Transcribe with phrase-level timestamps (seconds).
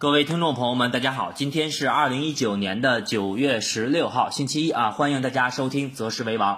[0.00, 6.54] 各位听众朋友们，大家好，今天是二零一九年的九月十六号，星期一啊，欢迎大家收听《择时为王》。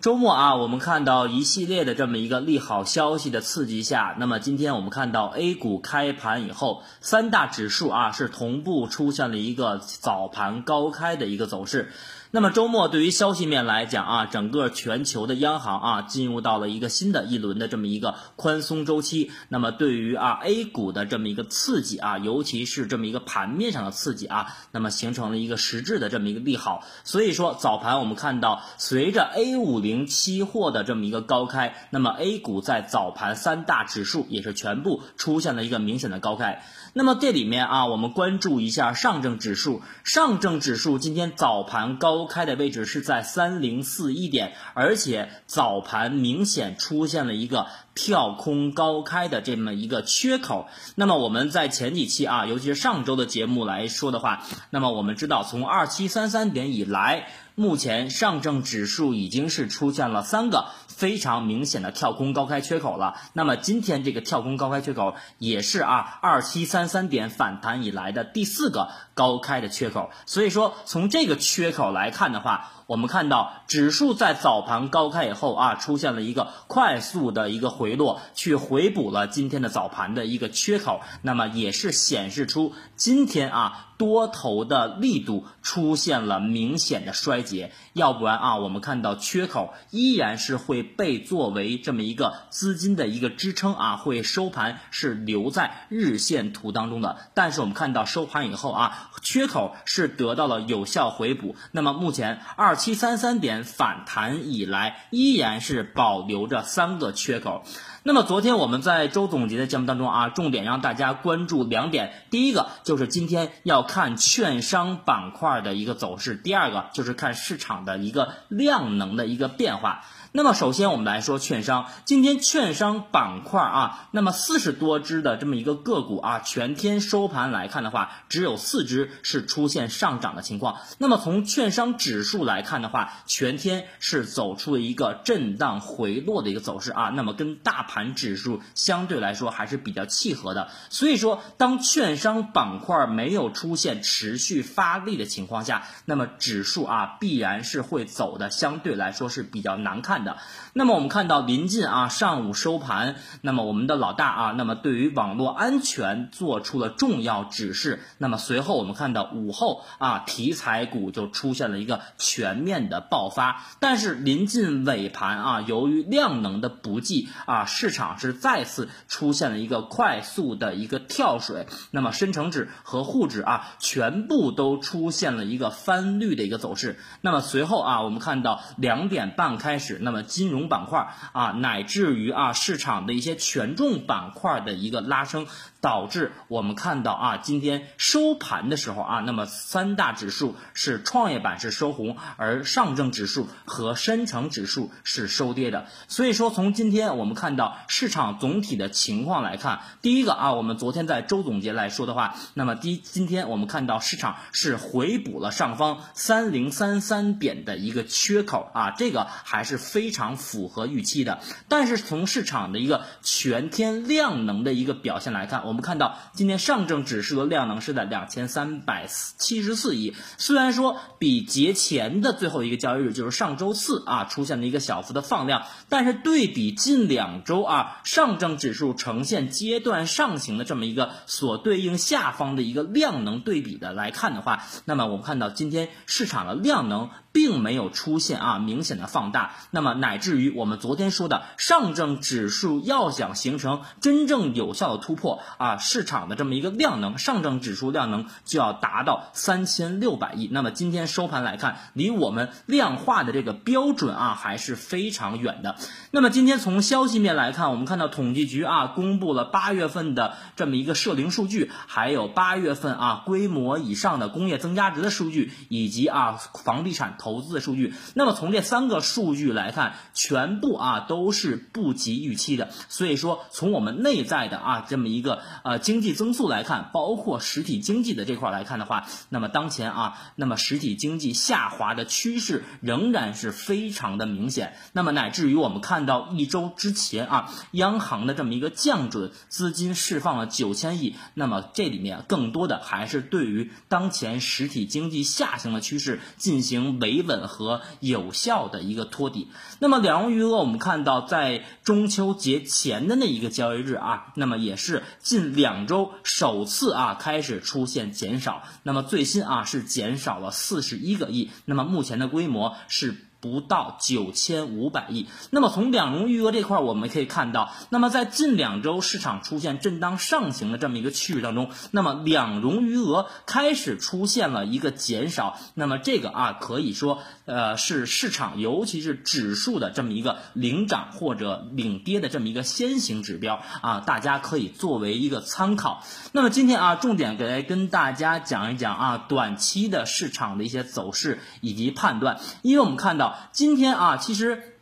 [0.00, 11.90] 周末啊，我们看到一系列的这么一个利好消息的刺激下，那么今天我们看到 A 股开盘以后，三大指数啊是同步出现了一个早盘高开的一个走势。
[12.32, 19.32] 那么周末对于消息面来讲啊，整个全球的央行啊进入到了一个新的一轮的这么一个宽松周期。
[19.48, 26.84] 那么对于啊 A 股的这么一个刺激啊，尤其是这么一个盘面上的刺激啊，那么形成了一个实质的这么一个利好。
[27.02, 36.62] 所以说早盘我们看到，随着 A 五零期货的这么一个高开，那么 A 股在早盘三大指数也是全部出现了一个明显的高开。
[36.92, 42.19] 那么这里面啊，我们关注一下上证指数，上证指数今天早盘高。
[42.20, 50.68] 高开的位置是在三零四一点，而且早盘明显出现了一个跳空高开的这么一个缺口。
[50.96, 60.66] 那么我们在前几期啊，尤其是上周的节目来说的话，那么我们知道从二七三三点以来，目前上证指数已经是出现了三个
[61.00, 63.16] 非常明显的跳空高开缺口了。
[63.32, 68.88] 那么今天这个跳空高开缺口也是啊二七三三点反弹以来的第四个。
[69.20, 72.70] 高开的缺口，所以说从这个缺口来看的话。
[72.90, 102.74] 我们看到指数在早盘高开以后啊，出现了一个快速的一个回落，去回补了今天的早盘的一个缺口，那么也是显示出今天啊多头的力度出现了明显的衰竭，要不然啊我们看到缺口依然是会被作为这么一个资金的一个支撑啊，会收盘是留在日线图当中的，但是我们看到收盘以后啊，缺口是得到了有效回补，那么目前二。
[102.80, 107.62] 七三三点反弹以来，依然是保留着三个缺口。
[108.02, 120.02] 那么昨天我们在周总结的节目当中啊，重点让大家关注两点：第一个就是今天要看券商板块的一个走势；第二个就是看市场的一个量能的一个变化。
[120.32, 130.78] 那么首先我们来说券商，今天券商板块啊，那么四十多只的这么一个个股啊，全天收盘来看的话，只有四只是出现上涨的情况。
[130.98, 140.68] 那么从券商指数来看的话，全天是走出了一个震荡回落的一个走势啊，那么跟大盘指数相对来说还是比较契合的。
[140.90, 150.19] 所以说，当券商板块没有出现持续发力的情况下，那么指数啊必然是会走的相对来说是比较难看。
[150.24, 150.36] 的，
[150.74, 180.10] 那么我们看到临近啊上午收盘，那么我们的老大啊，那么对于网络安全做出了重要指示，那么随后我们看到午后啊题材股就出现了一个全面的爆发，但是临近尾盘啊，由于量能的不济啊，市场是再次出现了一个快速的一个跳水，那么深成指和沪指啊全部都出现了一个翻绿的一个走势，那么随后啊我们看到两点半开始那。
[180.10, 185.46] 么金融板块啊，乃至于啊市场的一些权重板块的一个拉升。
[185.80, 195.86] 导致我们看到啊，今天收盘的时候啊，那么三大指数是创业板是收红，而上证指数和深成指数是收跌的。
[196.08, 211.40] 所以说，从今天我们看到市场总体的情况来看，第一个啊，我们昨天在周总结来说的话，那么第今天我们看到市场是回补了上方三零三三点的一个缺口啊，这个还是非常符合预期的。
[211.68, 237.10] 但是从市场的一个全天量能的一个表现来看，我们看到今天上证指数的量能是在两千三百七十四亿，虽然说比节前的最后一个交易日，就是上周四啊，出现了一个小幅的放量，但是对比近两周啊，上证指数呈现阶段上行的这么一个所对应下方的一个量能对比的来看的话，那么我们看到今天市场的量能。
[237.32, 250.48] 并没有出现啊明显的放大，那么乃至于我们昨天说的上证指数要想形成真正有效的突破啊，市场的这么一个量能，上证指数量能就要达到三千六百亿。
[250.50, 255.76] 那么今天收盘来看，离我们量化的这个标准啊还是非常远的。
[256.10, 267.18] 那么今天从消息面来看，我们看到统计局啊公布了八月份的这么一个社零数据，还有八月份啊规模以上的工业增加值的数据，以及啊房地产。
[267.20, 267.94] 投资的数据。
[268.14, 272.70] 那么从这三个数据来看，全部啊都是不及预期的。
[272.88, 284.74] 所以说，从我们内在的啊这么一个呃经济增速来看，包括实体经济的这块来看的话，那么当前啊，那么实体经济下滑的趋势仍然是非常的明显。
[284.92, 291.14] 那么乃至于我们看到一周之前啊，央行的这么一个降准，资金释放了九千亿。
[291.34, 299.48] 那么这里面更多的还是对于当前实体经济下行的趋势进行维维稳和有效的一个托底。
[299.80, 308.62] 那么两融余额，我们看到在中秋节前的那一个交易日啊，那么也是近两周首次啊开始出现减少。
[308.84, 311.50] 那么最新啊是减少了四十一个亿。
[311.64, 313.26] 那么目前的规模是。
[313.40, 315.26] 不到九千五百亿。
[315.50, 325.58] 那么从两融余额这块，我们可以看到，那么在近两周市场出现震荡上行的这么一个趋势当中，那么两融余额开始出现了一个减少。
[325.74, 336.04] 那么这个啊，可以说呃是市场尤其是指数的这么一个领涨或者领跌的这么一个先行指标啊，大家可以作为一个参考。
[336.32, 343.29] 那么今天啊，重点给来跟大家讲一讲啊，短期的市场的一些走势以及判断，因为我们看到。
[343.52, 344.79] 今天啊，其实。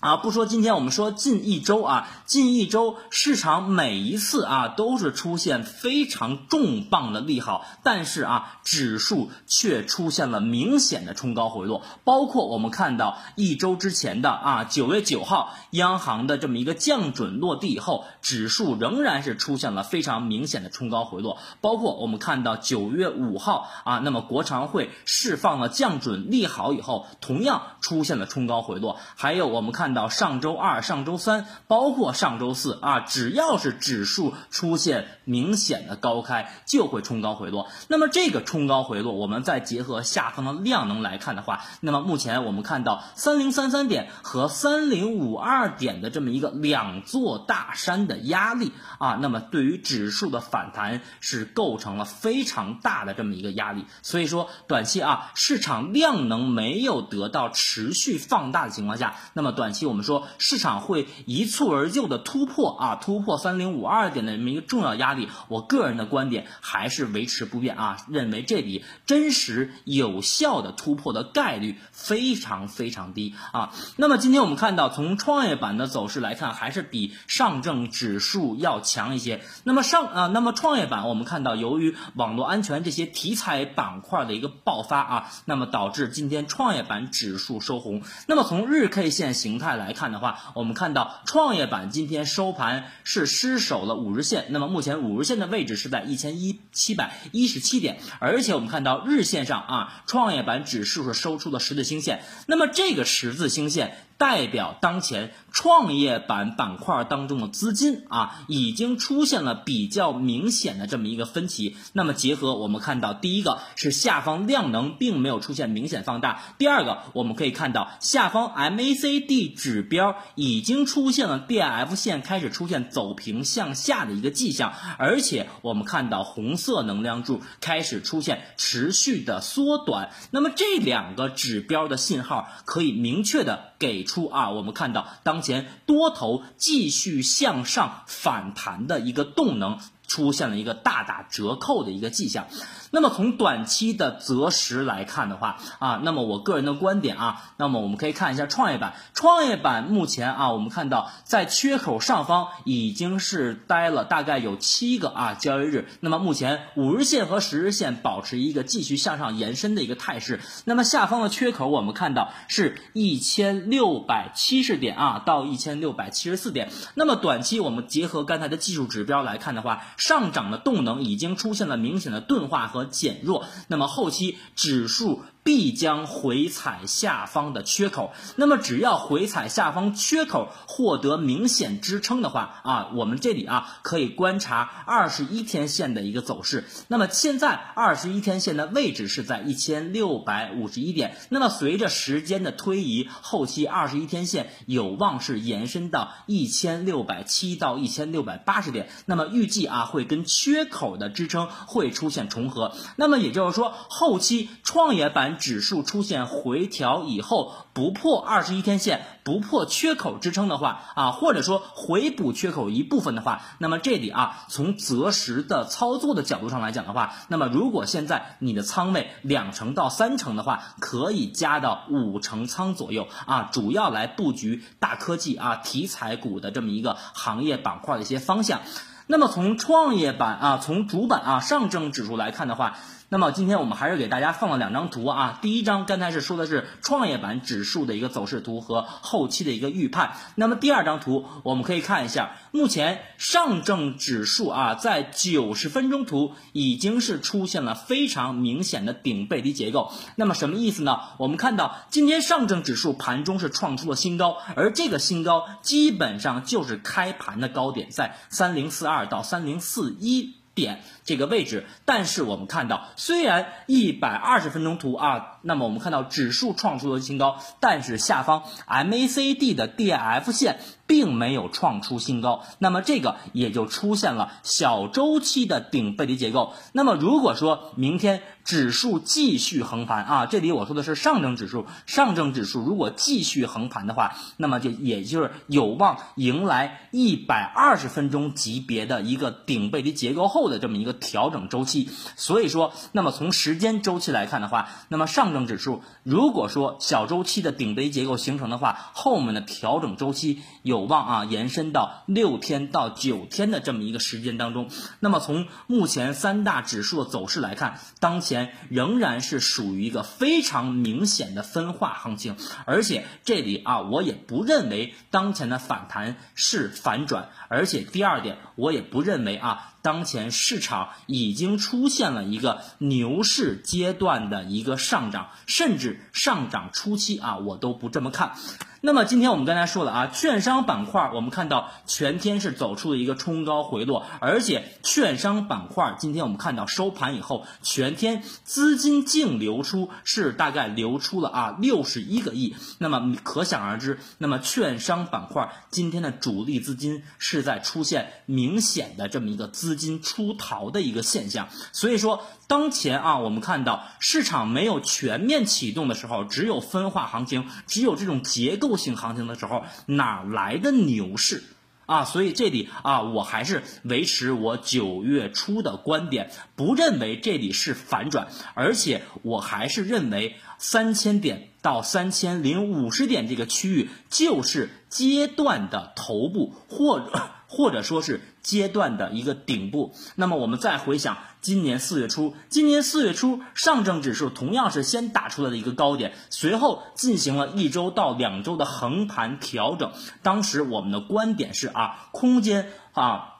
[0.00, 11.82] 啊，不说今天，我们说近一周啊，近一周市场每一次啊都是出现非常重磅的利好，但是啊，指数却出现了明显的冲高回落。
[12.02, 21.36] 包括我们看到一周之前的啊九月九号央行的这么一个降准落地以后，指数仍然是出现了非常明显的冲高回落。
[21.60, 28.96] 包括我们看到九月五号啊，那么国常会释放了降准利好以后，同样出现了冲高回落。
[29.14, 29.89] 还有我们看。
[29.94, 37.68] 到上周二、上周三，包括上周四啊，只要是指数出现明显的高开，就会冲高回落。
[37.88, 53.86] 那么这个冲高回落，我们再结合下方的量能来看的话，那么目前我们看到三零三三点和三零五二点的这么一个两座大山的压力啊，那么对于指数的反弹是构成了非常大的这么一个压力。
[54.02, 59.79] 所以说，短期啊，市场量能没有得到持续放大的情况下，那么短期。
[59.86, 65.28] 我们说市场会一蹴而就的突破啊，突破三零五二点的这么一个重要压力。
[65.48, 73.72] 我个人的观点还是维持不变啊，认为这里真实有效的突破的概率非常非常低啊。
[73.96, 79.40] 那么今天我们看到从创业板的走势来看，还是比上证指数要强一些。
[79.64, 88.02] 那么上啊，那么创业板我们看到由于网络安全这些题材板块的一个爆发啊，那么导致今天创业板指数收红。
[88.26, 89.69] 那么从日 K 线形态。
[89.70, 103.96] 再来看的话，我们看到创业板今天收盘是失守了五日线，那么目前五日线的位置是在一千一七百一十七点，而且我们看到日线上啊，创业板指数是收出了十字星线，那么这个十字星线。
[104.20, 111.74] 代表当前创业板板块当中的资金啊，已经出现了比较明显的这么一个分歧。
[111.94, 130.10] 那么结合我们看到，第一个是下方量能并没有出现明显放大；第二个，我们可以看到下方 MACD 指标已经出现了 DF 线开始出现走平向下的一个迹象，而且我们看到红色能量柱开始出现持续的缩短。
[130.30, 134.04] 那么这两个指标的信号可以明确的给。
[134.04, 139.78] 出啊，我们看到当前多头继续向上反弹的一个动能。
[140.10, 142.48] 出现了一个大打折扣的一个迹象。
[142.90, 148.94] 那么从短期的择时来看的话啊，那么我个人的观点啊，那么我们可以看一下创业板。
[149.14, 155.86] 创业板目前啊，我们看到在缺口上方已经是待了大概有七个啊交易日。
[156.00, 160.40] 那么目前五日线和十日线保持一个继续向上延伸的一个态势。
[160.64, 166.72] 那么下方的缺口我们看到是一千六百七十点啊到一千六百七十四点。
[166.94, 169.84] 那么短期我们结合刚才的技术指标来看的话。
[170.00, 175.22] 上涨的动能已经出现了明显的钝化和减弱，那么后期指数。
[175.42, 186.66] 必将回踩下方的缺口，那么只要回踩下方缺口获得明显支撑的话啊，我们这里啊可以观察二十一天线的一个走势。
[186.88, 205.29] 那么现在二十一天线的位置是在一千六百五十一点，那么随着时间的推移，后期二十一天线有望是延伸到一千六百七到一千六百八十点，那么预计啊会跟缺口的支撑会出现重合，那么也就是说后期创业板。
[205.38, 228.60] 指数出现回调以后不破二十一天线、不破缺口支撑的话啊，或者说回补缺口一部分的话，那么这里啊，从择时的操作的角度上来讲的话，那么如果现在你的仓位两成到三成的话，可以加到五成仓左右啊，主要来布局大科技啊题材股的这么一个行业板块的一些方向。
[229.06, 232.76] 那么从创业板啊，从主板啊上证指数来看的话。
[233.12, 251.00] 那么今天我们还是给大家放了两张图啊，第一张刚才是说的是创业板指数的一个走势图和后期的一个预判，那么第二张图我们可以看一下，目前上证指数啊在九十分钟图已经是出现了非常明显的顶背离结构，那么什么意思呢？
[251.18, 260.36] 我们看到今天上证指数盘中是创出了新高，而这个新高基本上就是开盘的高点，在三零四二到三零四一。
[260.60, 270.60] 点这个位置，但是我们看到，虽然一百二十分钟图啊，那么我们看到指数创出了新高，但是下方 MACD 的 DF 线。
[270.90, 276.52] 并没有创出新高，那么这个也就出现了小周期的顶背离结构。
[276.72, 291.88] 那么如果说明天指数继续横盘啊，这里我说的是上证指数，上证指数如果继续横盘的话，那么就也就是有望迎来一百二十分钟级别的一个顶背离结构后的这么一个调整周期。
[292.16, 300.79] 所以说，那么从时间周期来看的话，那么上证指数如果说小周期的顶背离结构形成的话，后面的调整周期有。
[300.80, 304.70] 有望啊延伸到六天到九天的这么一个时间当中。
[304.98, 328.34] 那么从目前三大指数的走势来看，当前仍然是属于一个非常明显的分化行情，而且这里啊我也不认为当前的反弹是反转，而且第二点我也不认为啊当前市场已经出现了一个牛市阶段的一个上涨，甚至上涨初期啊我都不这么看。
[328.82, 342.54] 那么今天我们刚才说了啊，券商板块我们看到全天是走出了一个冲高回落，而且券商板块今天我们看到收盘以后，全天资金净流出是大概流出了啊六十一个亿。
[342.78, 351.48] 那么可想而知，那么券商板块今天的主力资金是在出现明显的这么一个资金出逃的一个现象。
[351.72, 358.70] 所以说，当前啊，我们看到市场没有全面启动的时候，只有分化行情，只有这种结构。
[358.80, 361.44] 性行情的时候哪来的牛市
[361.90, 362.04] 啊？
[362.04, 377.10] 所以这里啊，我还是维持我九月初的观点，不认为这里是反转，而且我还是认为三千点到三千零五十点这个区域就是阶段的头部，或
[377.48, 379.94] 或者说是阶段的一个顶部。
[380.16, 381.18] 那么我们再回想。
[381.42, 389.92] 今年四月初，今年四月初，上证指数同样是先打出来的一个高点，随后进行了一周到两周的横盘调整。
[390.22, 393.39] 当时我们的观点是啊，空间啊。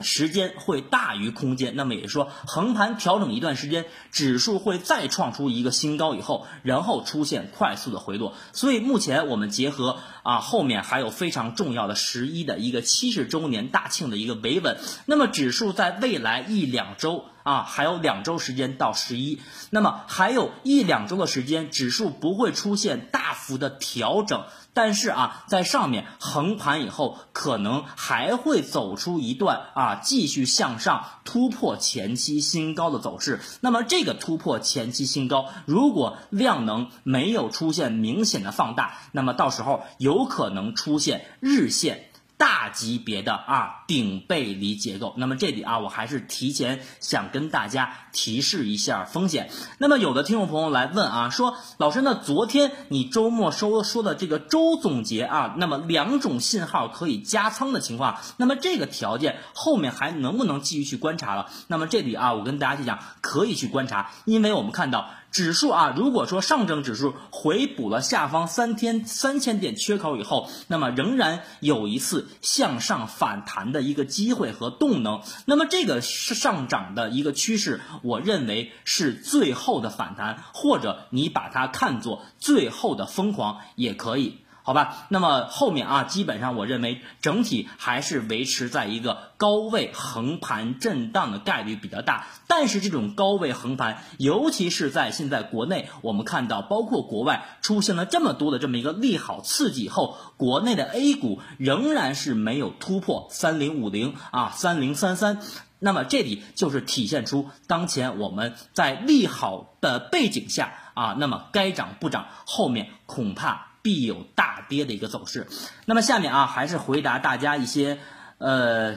[0.00, 8.34] 时间会大于空间，那么也就是说横盘调整一段时间，指数会再创出一个新高以后，然后出现快速的回落。
[8.52, 19.40] 所以目前我们结合啊后面还有非常重要的十一的一个七十周年大庆的一个维稳，那么指数在未来一两周啊还有两周时间到十一，
[19.70, 24.44] 那么还有一两周的时间，指数不会出现大幅的调整。
[24.78, 33.40] 但是啊，在上面横盘以后，可能还会走出一段啊，继续向上突破前期新高的走势。
[33.60, 42.04] 那么这个突破前期新高，如果量能没有出现明显的放大，那么到时候有可能出现日线。
[42.36, 49.50] 大级别的啊顶背离结构，那么这里啊我还是提前想跟大家提示一下风险。
[49.78, 61.46] 那么有的听众朋友来问啊，说老师，那昨天你周末说说的这个周总结啊，那么两种信号可以加仓的情况，那么这个条件后面还能不能继续去观察了？
[61.66, 65.08] 那么这里啊我跟大家去讲，可以去观察，因为我们看到。
[65.30, 75.22] 指数啊，如果说上证指数回补了下方三天三千点缺口以后，那么仍然有一次向上反弹的一个机会和动能。
[75.46, 84.38] 那么这个上涨的一个趋势，我认为是最后的反弹，或者你把它看作最后的疯狂也可以。
[84.68, 92.26] 好吧，那么后面啊，基本上我认为整体还是维持在一个高位横盘震荡的概率比较大。
[92.48, 105.40] 但是这种高位横盘，尤其是在现在国内，我们看到包括国外出现了这么多的这么一个利好刺激后，国内的 A 股仍然是没有突破三零五零啊三零三三。
[105.78, 110.74] 那么这里就是体现出当前我们在利好的背景下。
[110.98, 115.46] 啊，那么该涨不涨，后面恐怕必有大跌的一个走势。
[115.86, 117.98] 那么下面啊，还是回答大家一些
[118.36, 118.96] 呃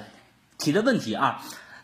[0.58, 1.42] 提的问题啊。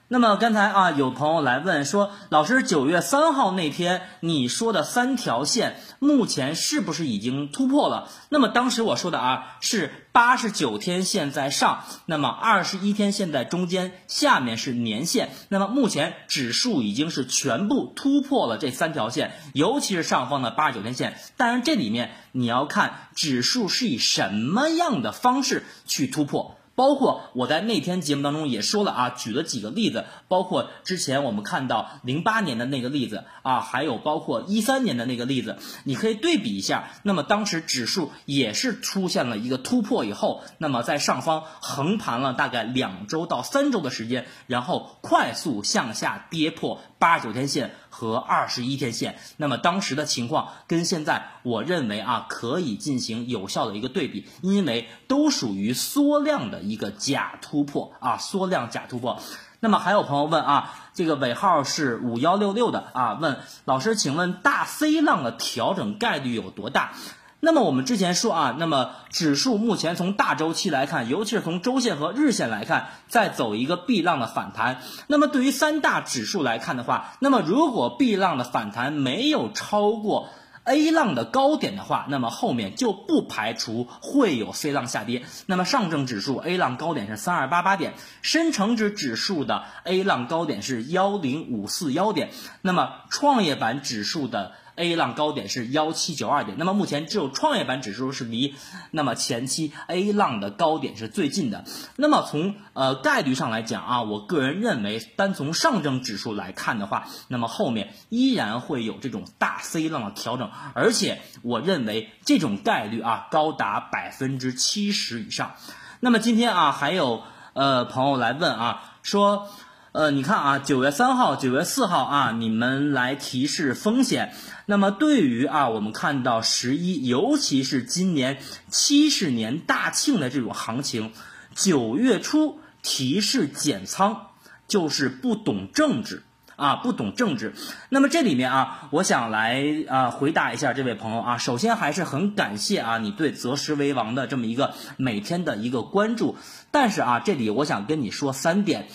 [0.09, 8.09] 那么刚才啊，有朋友来问说，老师九月三号那天你说的三条线，目前是不是已经突破了？
[8.27, 15.29] 那么当时我说的啊，是八十九天线在上，那么二十一天线在中间，下面是年线。
[15.47, 21.19] 那么目前指数已经是全部突破了这三条线，尤其是上方的八十九天线。
[21.37, 26.56] 当然这里面你要看指数是以什么样的方式去突破。
[26.77, 36.89] 包括我在那天节目当中也说了啊，举了几个例子，包括之前我们看到零八年的那个例子啊，还有包括一三年的那个例子，你可以对比一下。
[37.01, 47.75] 那么当时指数也是出现了一个突破以后，那么在上方横盘了大概两周到三周的时间，然后快速向下跌破八十九天线。
[47.89, 59.19] 和二十一天线，那么当时的情况跟现在，我认为啊可以进行有效的一个对比，因为都属于缩量的一个假突破啊，缩量假突破。
[59.59, 66.91] 那么还有朋友问啊，这个尾号是五幺六六的啊，问老师，请问大 C 浪的调整概率有多大？
[67.39, 74.81] 那么我们之前说啊，那么指数目前从大周期来看，尤其是从周线和日线来看，在走一个 B 浪的反弹。
[75.05, 80.29] 那么对于三大指数来看的话，那么如果 B 浪的反弹没有超过
[80.63, 85.23] A 浪的高点的话，那么后面就不排除会有 C 浪下跌。
[85.45, 92.31] 那么上证指数 A 浪高点是三二八八点，深成指指数的 A 浪高点是幺零五四幺点，
[92.63, 94.53] 那么创业板指数的。
[94.77, 98.55] A 浪高点是幺七九二点，那么目前只有创业板指数是离
[98.91, 101.65] 那么前期 A 浪的高点是最近的。
[101.95, 115.55] 那么从呃概率上来讲啊，我个人认为，单从上证指数来看的话，那么后面依然会有这种大 C 浪的调整，而且我认为这种概率啊高达百分之七十以上。
[115.99, 119.49] 那么今天啊还有呃朋友来问啊说。
[119.97, 124.31] 呃，你看啊，九月三号、九月四号啊，你们来提示风险。
[124.67, 128.37] 那么对于啊，我们看到十一，尤其是今年
[128.69, 131.13] 七十年大庆的这种行情，
[131.55, 134.27] 九月初提示减仓，
[134.67, 136.21] 就是不懂政治
[136.57, 137.55] 啊，不懂政治。
[137.89, 141.37] 那么这里面啊，我想来啊回答一下这位朋友啊。
[141.39, 146.37] 首先还是很感谢啊，你对择时为王的这么一个每天的一个关注。
[146.69, 148.89] 但是啊，这里我想跟你说三点。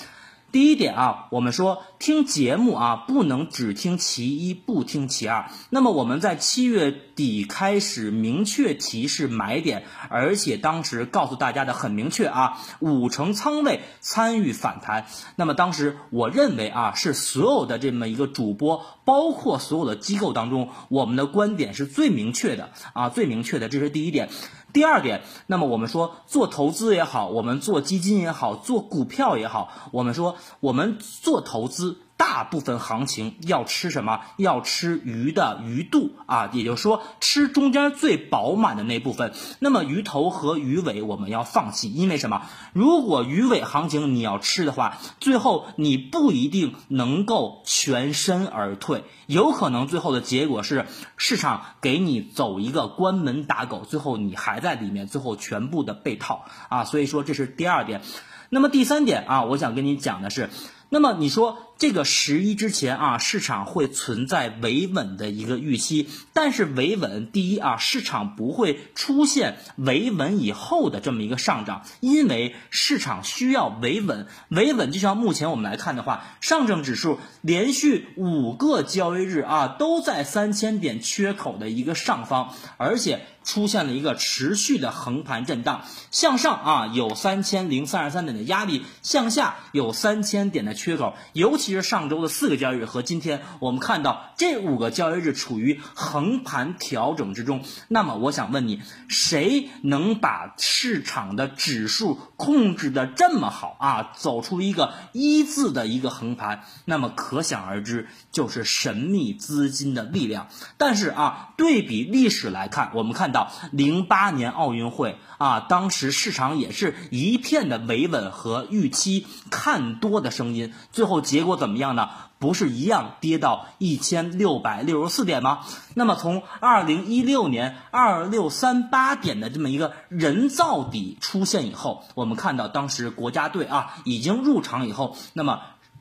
[0.53, 5.51] 第一点啊，我们说听节目啊，不能只听其一不听其二。
[5.71, 15.07] 那么我们在七月底开始明确提示买点，而且当时告诉大家的很明确啊，五成仓位参与反弹。
[15.37, 24.29] 那么当时我认为啊，是所有的这么一个主播，包括所有的机构当中，我们的观点是最明确的啊，最明确的，这是第一点。
[24.73, 31.99] 第二点，那么我们说做投资也好，我们做基金也好，做股票也好，我们说我们做投资。
[32.17, 34.21] 大部分行情要吃什么？
[34.37, 39.33] 要吃鱼的鱼肚啊，也就是说吃中间最饱满的那部分。
[39.59, 42.43] 那么鱼头和鱼尾我们要放弃，因为什么？
[42.73, 56.85] 如果鱼尾行情你要吃的话，最后你不一定能够全身而退，有可能最后的结果是市场给你走一个关门打狗，最后你还在里面，最后全部的被套啊。
[56.85, 58.01] 所以说这是第二点。
[58.49, 60.51] 那么第三点啊，我想跟你讲的是。
[60.95, 74.29] 那么你说这个十一之前啊，市场会存在维稳的一个预期，但是维稳第一啊，市场不会出现维稳以后的这么一个上涨，因为市场需要维稳。
[74.49, 83.27] 维稳就像目前我们来看的话，上证指数连续五个交易日啊都在三千点缺口的一个上方，而且。
[83.45, 91.17] 出现了一个持续的横盘震荡，向上啊有三千零三十三点的压力，向下有三千点的缺口。
[91.33, 97.65] 尤其实上周的四个交易日和今天，我们看到这五个交易日处于横盘调整之中。
[97.89, 104.13] 那么我想问你，谁能把市场的指数控制的这么好啊？
[104.15, 110.47] 走出一个一字的一个横盘，那么可想而知，就是神秘资金的力量。
[110.77, 113.33] 但是啊，对比历史来看，我们看。
[113.33, 122.11] 到零八年奥运会啊，当时市场也是一片的维稳和预期看多的声音，最后结果怎么样呢？
[122.39, 125.61] 不是一样跌到一千六百六十四点吗？
[125.95, 135.61] 那么从二零一六年二六三八点的这么一个人造底出现以后，我们看到当时国家队啊已经入场以后，那么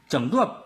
[0.09, 0.57] 整个。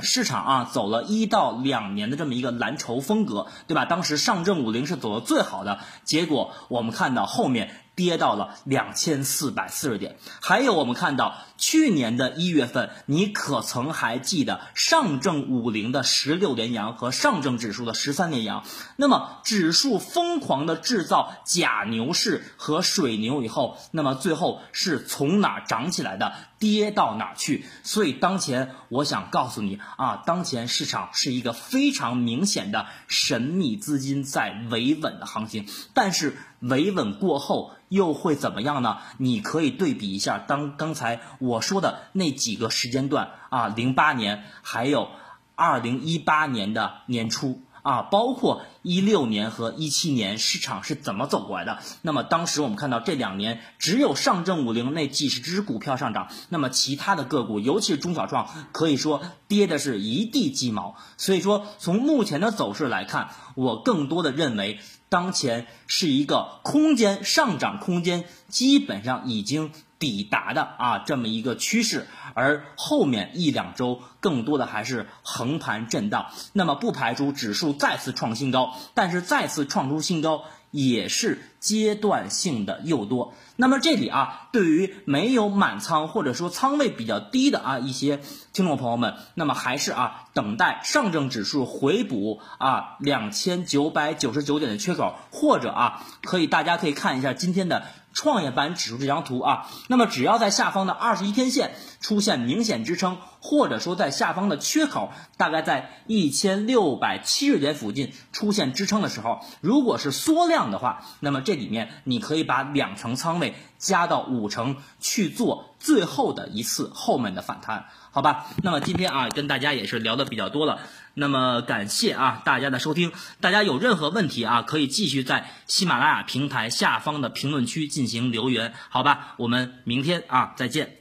[0.00, 3.84] 市场啊走了一到两年的这么一个蓝筹风格，对吧？
[3.84, 7.70] 当时上证五零是走的最好的，结果我们看到后面。
[7.98, 18.64] 跌到了两千四百四十点，还有我们看到去年的一月份，你可曾还记得上证五零的十六连阳和上证指数的十三连阳？
[18.96, 26.32] 那么指数疯狂的制造假牛市和水牛以后，那么最后是从哪涨起来的？
[26.60, 27.64] 跌到哪去？
[27.84, 37.72] 所以当前我想告诉你啊，当前市场是一个非常明显的神秘资金在维稳的行情，但是维稳过后。
[37.88, 38.98] 又会怎么样呢？
[39.16, 45.08] 你可以对比一下，当刚才我说的那几个时间段啊，零八年还有
[45.54, 51.78] 二零一八年的年初啊，包括一六年和一七年市场是怎么走过来的？
[52.02, 60.96] 那么当时我们看到这两年只有上证五零那几十只股票上涨，那么其他的个股，尤其是中小创，可以说跌的是一地鸡毛。
[61.16, 64.78] 所以说，从目前的走势来看，我更多的认为。
[65.10, 80.44] 当前是一个空间上涨空间基本上已经抵达的啊这么一个趋势，而后面一两周更多的还是横盘震荡，那么不排除指数再次创新高，但是再次创出新高。
[80.70, 88.20] 也是阶段性的诱多，那么这里啊，对于没有满仓或者说仓位比较低的啊一些
[88.52, 97.84] 听众朋友们，那么还是啊等待上证指数回补啊两千九百九十九点的缺口，或者啊可以大家可以看一下今天的。
[98.14, 118.44] 创业板指数这张图啊，那么只要在下方的二十一天线出现明显支撑，或者说在下方的缺口大概在一千六百七十点附近出现支撑的时候，如果是缩量的话，那么这里面你可以把两成仓位加到五成去做最后的一次后面的反弹，好吧？
[118.62, 120.80] 那么今天啊，跟大家也是聊的比较多了。
[121.14, 129.32] 那么感谢啊大家的收听，大家有任何问题啊，可以继续在喜马拉雅平台下方的评论区进行留言，好吧？
[129.38, 130.97] 我们明天啊再见。